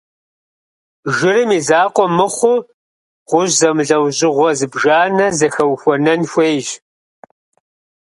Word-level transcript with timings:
Жырым 1.15 1.49
и 1.57 1.59
закъуэ 1.67 2.05
мыхъуу, 2.17 2.65
гъущӏ 3.29 3.55
зэмылӏэужьыгъуэ 3.59 4.49
зыбжанэ 4.59 5.27
зэхэухуэнэн 5.37 6.21
хуейщ. 6.31 6.67